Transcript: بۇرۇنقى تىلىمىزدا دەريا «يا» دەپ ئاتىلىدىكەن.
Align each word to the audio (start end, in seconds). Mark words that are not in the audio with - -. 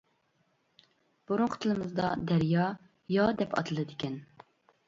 بۇرۇنقى 1.31 1.59
تىلىمىزدا 1.65 2.09
دەريا 2.31 2.65
«يا» 3.19 3.29
دەپ 3.43 3.55
ئاتىلىدىكەن. 3.61 4.19